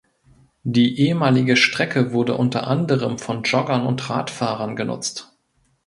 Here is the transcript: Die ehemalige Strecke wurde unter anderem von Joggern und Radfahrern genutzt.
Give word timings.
Die 0.63 0.99
ehemalige 0.99 1.55
Strecke 1.55 2.11
wurde 2.11 2.35
unter 2.35 2.65
anderem 2.65 3.19
von 3.19 3.43
Joggern 3.43 3.85
und 3.85 4.09
Radfahrern 4.09 4.75
genutzt. 4.75 5.37